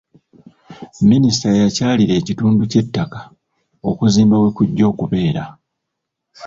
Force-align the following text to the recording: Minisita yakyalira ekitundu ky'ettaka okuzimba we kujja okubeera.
Minisita 1.09 1.47
yakyalira 1.61 2.13
ekitundu 2.21 2.63
ky'ettaka 2.71 3.19
okuzimba 3.89 4.35
we 4.43 4.49
kujja 4.57 4.83
okubeera. 4.91 5.43